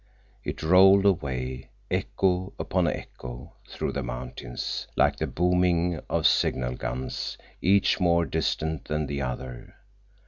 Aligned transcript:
It 0.43 0.63
rolled 0.63 1.05
away, 1.05 1.69
echo 1.91 2.53
upon 2.57 2.87
echo, 2.87 3.53
through 3.69 3.91
the 3.91 4.01
mountains, 4.01 4.87
like 4.95 5.17
the 5.17 5.27
booming 5.27 5.99
of 6.09 6.25
signal 6.25 6.73
guns, 6.73 7.37
each 7.61 7.99
more 7.99 8.25
distant 8.25 8.85
than 8.85 9.05
the 9.05 9.21
other. 9.21 9.75